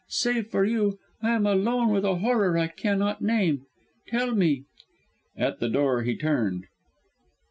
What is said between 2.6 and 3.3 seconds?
cannot